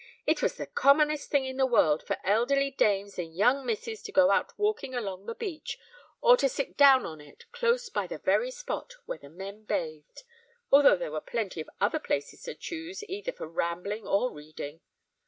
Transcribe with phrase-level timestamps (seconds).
[0.25, 4.11] "It was the commonest thing in the world for elderly dames and young misses to
[4.11, 5.77] go out walking along the beach,
[6.21, 10.23] or to sit down on it, close by the very spot where the men bathed,
[10.71, 14.81] although there were plenty of other places to choose either for rambling or reading.